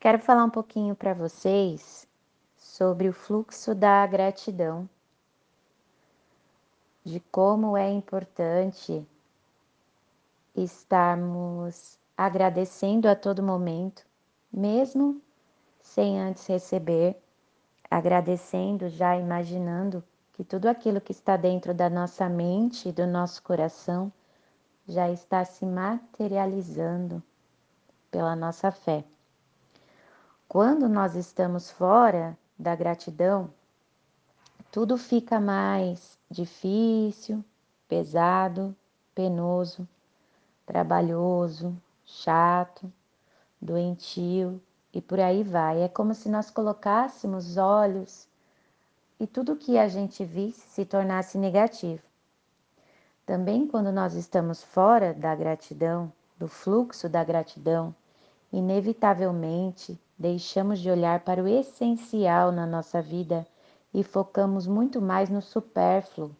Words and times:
Quero 0.00 0.18
falar 0.18 0.46
um 0.46 0.50
pouquinho 0.50 0.96
para 0.96 1.12
vocês 1.12 2.08
sobre 2.56 3.06
o 3.06 3.12
fluxo 3.12 3.74
da 3.74 4.06
gratidão, 4.06 4.88
de 7.04 7.20
como 7.30 7.76
é 7.76 7.90
importante 7.90 9.06
estarmos 10.56 11.98
agradecendo 12.16 13.10
a 13.10 13.14
todo 13.14 13.42
momento, 13.42 14.02
mesmo 14.50 15.20
sem 15.82 16.18
antes 16.18 16.46
receber, 16.46 17.22
agradecendo 17.90 18.88
já 18.88 19.14
imaginando 19.18 20.02
que 20.32 20.42
tudo 20.42 20.66
aquilo 20.66 20.98
que 20.98 21.12
está 21.12 21.36
dentro 21.36 21.74
da 21.74 21.90
nossa 21.90 22.26
mente 22.26 22.88
e 22.88 22.92
do 22.92 23.06
nosso 23.06 23.42
coração 23.42 24.10
já 24.88 25.10
está 25.10 25.44
se 25.44 25.66
materializando 25.66 27.22
pela 28.10 28.34
nossa 28.34 28.70
fé. 28.72 29.04
Quando 30.52 30.88
nós 30.88 31.14
estamos 31.14 31.70
fora 31.70 32.36
da 32.58 32.74
gratidão, 32.74 33.54
tudo 34.72 34.98
fica 34.98 35.38
mais 35.38 36.18
difícil, 36.28 37.44
pesado, 37.86 38.74
penoso, 39.14 39.86
trabalhoso, 40.66 41.80
chato, 42.04 42.92
doentio 43.62 44.60
e 44.92 45.00
por 45.00 45.20
aí 45.20 45.44
vai. 45.44 45.82
É 45.82 45.88
como 45.88 46.16
se 46.16 46.28
nós 46.28 46.50
colocássemos 46.50 47.56
olhos 47.56 48.26
e 49.20 49.28
tudo 49.28 49.54
que 49.54 49.78
a 49.78 49.86
gente 49.86 50.24
visse 50.24 50.68
se 50.68 50.84
tornasse 50.84 51.38
negativo. 51.38 52.02
Também 53.24 53.68
quando 53.68 53.92
nós 53.92 54.14
estamos 54.14 54.64
fora 54.64 55.14
da 55.14 55.32
gratidão, 55.32 56.12
do 56.36 56.48
fluxo 56.48 57.08
da 57.08 57.22
gratidão, 57.22 57.94
inevitavelmente 58.52 59.96
deixamos 60.20 60.80
de 60.80 60.90
olhar 60.90 61.20
para 61.20 61.42
o 61.42 61.48
essencial 61.48 62.52
na 62.52 62.66
nossa 62.66 63.00
vida 63.00 63.46
e 63.92 64.04
focamos 64.04 64.66
muito 64.66 65.00
mais 65.00 65.30
no 65.30 65.40
supérfluo 65.40 66.36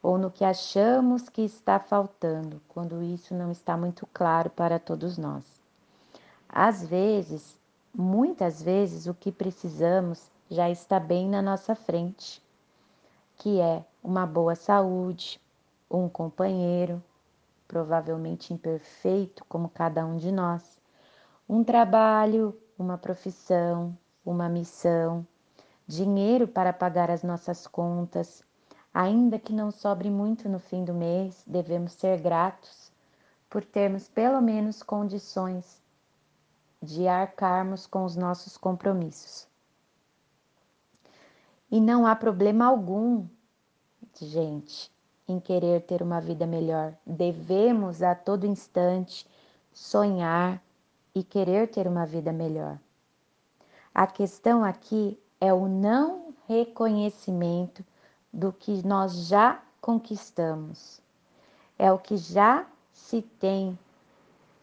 ou 0.00 0.16
no 0.16 0.30
que 0.30 0.44
achamos 0.44 1.28
que 1.28 1.42
está 1.42 1.80
faltando, 1.80 2.62
quando 2.68 3.02
isso 3.02 3.34
não 3.34 3.50
está 3.50 3.76
muito 3.76 4.06
claro 4.14 4.48
para 4.48 4.78
todos 4.78 5.18
nós. 5.18 5.44
Às 6.48 6.86
vezes, 6.86 7.58
muitas 7.92 8.62
vezes, 8.62 9.08
o 9.08 9.12
que 9.12 9.32
precisamos 9.32 10.30
já 10.48 10.70
está 10.70 11.00
bem 11.00 11.28
na 11.28 11.42
nossa 11.42 11.74
frente, 11.74 12.40
que 13.38 13.60
é 13.60 13.84
uma 14.04 14.24
boa 14.24 14.54
saúde, 14.54 15.40
um 15.90 16.08
companheiro, 16.08 17.02
provavelmente 17.66 18.54
imperfeito 18.54 19.44
como 19.48 19.68
cada 19.68 20.06
um 20.06 20.16
de 20.16 20.30
nós, 20.30 20.78
um 21.48 21.64
trabalho 21.64 22.56
uma 22.82 22.98
profissão, 22.98 23.96
uma 24.24 24.48
missão, 24.48 25.26
dinheiro 25.86 26.48
para 26.48 26.72
pagar 26.72 27.10
as 27.10 27.22
nossas 27.22 27.66
contas. 27.66 28.42
Ainda 28.92 29.38
que 29.38 29.52
não 29.52 29.70
sobre 29.70 30.10
muito 30.10 30.48
no 30.48 30.58
fim 30.58 30.84
do 30.84 30.94
mês, 30.94 31.44
devemos 31.46 31.92
ser 31.92 32.20
gratos 32.20 32.90
por 33.48 33.64
termos 33.64 34.08
pelo 34.08 34.40
menos 34.40 34.82
condições 34.82 35.80
de 36.82 37.06
arcarmos 37.06 37.86
com 37.86 38.04
os 38.04 38.16
nossos 38.16 38.56
compromissos. 38.56 39.46
E 41.70 41.80
não 41.80 42.06
há 42.06 42.16
problema 42.16 42.66
algum, 42.66 43.26
gente, 44.20 44.90
em 45.28 45.38
querer 45.38 45.82
ter 45.82 46.02
uma 46.02 46.20
vida 46.20 46.46
melhor. 46.46 46.94
Devemos 47.06 48.02
a 48.02 48.14
todo 48.14 48.46
instante 48.46 49.26
sonhar, 49.72 50.60
e 51.14 51.22
querer 51.22 51.68
ter 51.68 51.86
uma 51.86 52.06
vida 52.06 52.32
melhor. 52.32 52.78
A 53.94 54.06
questão 54.06 54.64
aqui 54.64 55.18
é 55.40 55.52
o 55.52 55.66
não 55.66 56.32
reconhecimento 56.46 57.84
do 58.32 58.52
que 58.52 58.86
nós 58.86 59.26
já 59.26 59.60
conquistamos. 59.80 61.00
É 61.78 61.90
o 61.90 61.98
que 61.98 62.16
já 62.16 62.66
se 62.92 63.22
tem, 63.22 63.78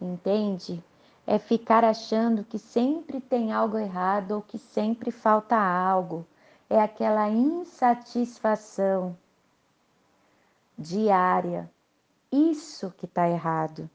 entende? 0.00 0.82
É 1.26 1.38
ficar 1.38 1.84
achando 1.84 2.44
que 2.44 2.58
sempre 2.58 3.20
tem 3.20 3.52
algo 3.52 3.78
errado 3.78 4.32
ou 4.32 4.42
que 4.42 4.58
sempre 4.58 5.10
falta 5.10 5.56
algo. 5.56 6.24
É 6.70 6.80
aquela 6.80 7.28
insatisfação 7.28 9.16
diária. 10.78 11.70
Isso 12.30 12.92
que 12.96 13.06
está 13.06 13.28
errado. 13.28 13.88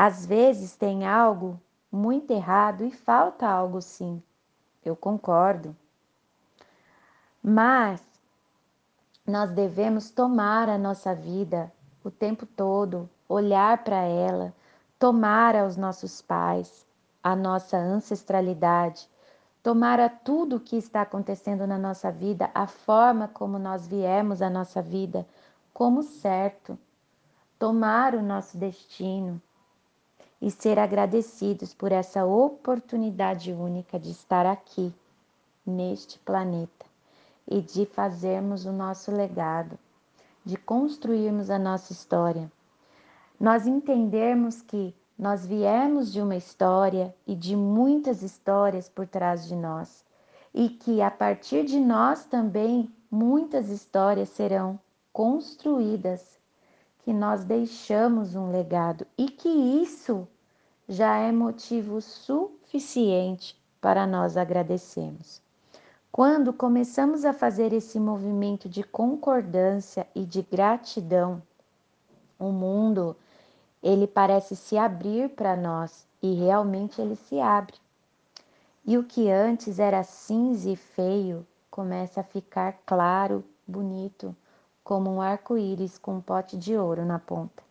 Às 0.00 0.24
vezes 0.24 0.76
tem 0.76 1.04
algo 1.04 1.60
muito 1.90 2.30
errado 2.30 2.84
e 2.84 2.90
falta 2.92 3.48
algo 3.48 3.82
sim, 3.82 4.22
eu 4.84 4.94
concordo. 4.94 5.74
Mas 7.42 8.00
nós 9.26 9.50
devemos 9.50 10.08
tomar 10.08 10.68
a 10.68 10.78
nossa 10.78 11.12
vida 11.16 11.72
o 12.04 12.12
tempo 12.12 12.46
todo, 12.46 13.10
olhar 13.28 13.82
para 13.82 13.96
ela, 13.96 14.54
tomar 15.00 15.56
aos 15.56 15.76
nossos 15.76 16.22
pais, 16.22 16.86
a 17.20 17.34
nossa 17.34 17.76
ancestralidade, 17.76 19.10
tomar 19.64 19.98
a 19.98 20.08
tudo 20.08 20.58
o 20.58 20.60
que 20.60 20.76
está 20.76 21.02
acontecendo 21.02 21.66
na 21.66 21.76
nossa 21.76 22.08
vida, 22.12 22.52
a 22.54 22.68
forma 22.68 23.26
como 23.26 23.58
nós 23.58 23.88
viemos 23.88 24.42
a 24.42 24.48
nossa 24.48 24.80
vida, 24.80 25.26
como 25.74 26.04
certo, 26.04 26.78
tomar 27.58 28.14
o 28.14 28.22
nosso 28.22 28.56
destino, 28.56 29.42
e 30.40 30.50
ser 30.50 30.78
agradecidos 30.78 31.74
por 31.74 31.90
essa 31.90 32.24
oportunidade 32.24 33.52
única 33.52 33.98
de 33.98 34.10
estar 34.10 34.46
aqui, 34.46 34.92
neste 35.66 36.18
planeta, 36.20 36.86
e 37.46 37.60
de 37.60 37.84
fazermos 37.86 38.64
o 38.64 38.72
nosso 38.72 39.10
legado, 39.10 39.78
de 40.44 40.56
construirmos 40.56 41.50
a 41.50 41.58
nossa 41.58 41.92
história. 41.92 42.50
Nós 43.38 43.66
entendermos 43.66 44.62
que 44.62 44.94
nós 45.18 45.44
viemos 45.44 46.12
de 46.12 46.20
uma 46.20 46.36
história 46.36 47.14
e 47.26 47.34
de 47.34 47.56
muitas 47.56 48.22
histórias 48.22 48.88
por 48.88 49.06
trás 49.06 49.46
de 49.46 49.56
nós, 49.56 50.04
e 50.54 50.68
que 50.68 51.02
a 51.02 51.10
partir 51.10 51.64
de 51.64 51.80
nós 51.80 52.24
também 52.24 52.90
muitas 53.10 53.68
histórias 53.68 54.28
serão 54.28 54.78
construídas 55.12 56.37
que 57.08 57.12
nós 57.14 57.42
deixamos 57.42 58.34
um 58.34 58.50
legado 58.50 59.06
e 59.16 59.30
que 59.30 59.48
isso 59.48 60.28
já 60.86 61.16
é 61.16 61.32
motivo 61.32 62.02
suficiente 62.02 63.58
para 63.80 64.06
nós 64.06 64.36
agradecermos. 64.36 65.40
Quando 66.12 66.52
começamos 66.52 67.24
a 67.24 67.32
fazer 67.32 67.72
esse 67.72 67.98
movimento 67.98 68.68
de 68.68 68.82
concordância 68.82 70.06
e 70.14 70.22
de 70.22 70.42
gratidão, 70.42 71.40
o 72.38 72.52
mundo 72.52 73.16
ele 73.82 74.06
parece 74.06 74.54
se 74.54 74.76
abrir 74.76 75.30
para 75.30 75.56
nós 75.56 76.06
e 76.22 76.34
realmente 76.34 77.00
ele 77.00 77.16
se 77.16 77.40
abre. 77.40 77.78
E 78.84 78.98
o 78.98 79.04
que 79.04 79.30
antes 79.30 79.78
era 79.78 80.04
cinza 80.04 80.68
e 80.68 80.76
feio 80.76 81.46
começa 81.70 82.20
a 82.20 82.24
ficar 82.24 82.82
claro, 82.84 83.42
bonito, 83.66 84.36
como 84.88 85.10
um 85.10 85.20
arco-íris 85.20 85.98
com 85.98 86.14
um 86.14 86.20
pote 86.22 86.56
de 86.56 86.74
ouro 86.74 87.04
na 87.04 87.18
ponta. 87.18 87.62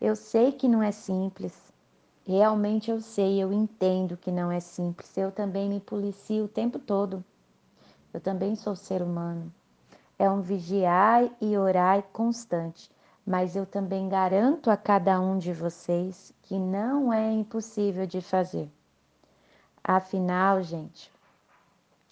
Eu 0.00 0.16
sei 0.16 0.50
que 0.50 0.66
não 0.66 0.82
é 0.82 0.90
simples, 0.90 1.52
realmente 2.26 2.90
eu 2.90 2.98
sei, 2.98 3.42
eu 3.42 3.52
entendo 3.52 4.16
que 4.16 4.30
não 4.30 4.50
é 4.50 4.58
simples. 4.58 5.14
Eu 5.18 5.30
também 5.30 5.68
me 5.68 5.78
policio 5.78 6.46
o 6.46 6.48
tempo 6.48 6.78
todo. 6.78 7.22
Eu 8.10 8.18
também 8.22 8.56
sou 8.56 8.74
ser 8.74 9.02
humano. 9.02 9.52
É 10.18 10.30
um 10.30 10.40
vigiar 10.40 11.28
e 11.42 11.58
orar 11.58 12.02
constante, 12.04 12.90
mas 13.26 13.54
eu 13.54 13.66
também 13.66 14.08
garanto 14.08 14.70
a 14.70 14.78
cada 14.78 15.20
um 15.20 15.36
de 15.36 15.52
vocês 15.52 16.32
que 16.44 16.58
não 16.58 17.12
é 17.12 17.30
impossível 17.30 18.06
de 18.06 18.22
fazer. 18.22 18.72
Afinal, 19.84 20.62
gente, 20.62 21.12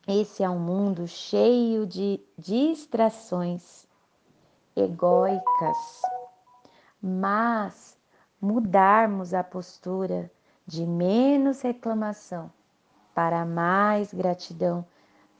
esse 0.06 0.42
é 0.42 0.50
um 0.50 0.58
mundo 0.58 1.06
cheio 1.08 1.86
de 1.86 2.20
distrações 2.36 3.86
egóicas, 4.76 6.02
mas 7.00 7.96
mudarmos 8.40 9.32
a 9.32 9.42
postura 9.42 10.30
de 10.66 10.84
menos 10.86 11.62
reclamação 11.62 12.50
para 13.14 13.44
mais 13.46 14.12
gratidão 14.12 14.84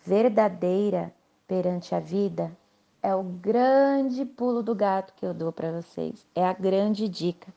verdadeira 0.04 1.12
perante 1.46 1.94
a 1.94 2.00
vida 2.00 2.50
é 3.02 3.14
o 3.14 3.22
grande 3.22 4.24
pulo 4.24 4.62
do 4.62 4.74
gato 4.74 5.12
que 5.14 5.26
eu 5.26 5.34
dou 5.34 5.52
para 5.52 5.72
vocês. 5.72 6.26
É 6.34 6.46
a 6.46 6.54
grande 6.54 7.06
dica 7.06 7.52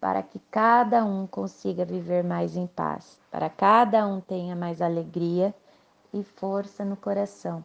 para 0.00 0.22
que 0.22 0.38
cada 0.50 1.04
um 1.04 1.26
consiga 1.26 1.84
viver 1.84 2.24
mais 2.24 2.56
em 2.56 2.66
paz, 2.66 3.18
para 3.30 3.50
cada 3.50 4.06
um 4.06 4.20
tenha 4.20 4.56
mais 4.56 4.80
alegria 4.80 5.54
e 6.12 6.22
força 6.22 6.84
no 6.84 6.96
coração. 6.96 7.64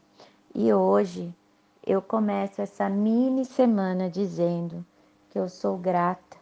E 0.54 0.74
hoje 0.74 1.34
eu 1.86 2.02
começo 2.02 2.62
essa 2.62 2.90
mini 2.90 3.46
semana 3.46 4.10
dizendo 4.10 4.86
que 5.30 5.40
eu 5.40 5.48
sou 5.50 5.78
grata 5.78 6.38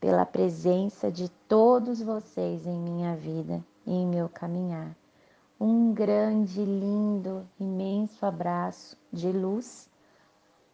pela 0.00 0.26
presença 0.26 1.10
de 1.10 1.28
todos 1.48 2.02
vocês 2.02 2.66
em 2.66 2.78
minha 2.78 3.14
vida 3.14 3.64
e 3.86 3.92
em 3.92 4.06
meu 4.06 4.28
caminhar. 4.28 4.96
Um 5.60 5.94
grande, 5.94 6.64
lindo, 6.64 7.48
imenso 7.60 8.26
abraço 8.26 8.96
de 9.12 9.30
luz 9.30 9.88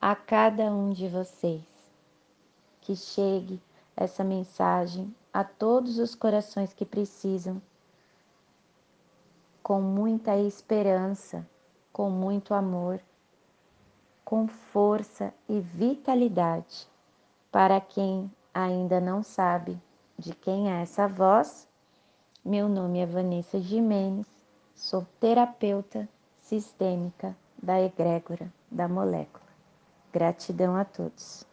a 0.00 0.16
cada 0.16 0.72
um 0.72 0.90
de 0.90 1.08
vocês. 1.08 1.62
Que 2.80 2.96
chegue 2.96 3.60
essa 3.94 4.24
mensagem 4.24 5.14
a 5.32 5.44
todos 5.44 5.98
os 5.98 6.14
corações 6.14 6.72
que 6.72 6.86
precisam, 6.86 7.60
com 9.68 9.82
muita 9.82 10.34
esperança, 10.34 11.46
com 11.92 12.08
muito 12.08 12.54
amor, 12.54 12.98
com 14.24 14.48
força 14.48 15.30
e 15.46 15.60
vitalidade. 15.60 16.88
Para 17.52 17.78
quem 17.78 18.32
ainda 18.54 18.98
não 18.98 19.22
sabe 19.22 19.78
de 20.18 20.34
quem 20.34 20.72
é 20.72 20.80
essa 20.80 21.06
voz, 21.06 21.68
meu 22.42 22.66
nome 22.66 23.00
é 23.00 23.04
Vanessa 23.04 23.60
Jimenez, 23.60 24.26
sou 24.74 25.06
terapeuta 25.20 26.08
sistêmica 26.40 27.36
da 27.62 27.78
egrégora 27.78 28.50
da 28.70 28.88
molécula. 28.88 29.44
Gratidão 30.10 30.76
a 30.76 30.84
todos. 30.86 31.47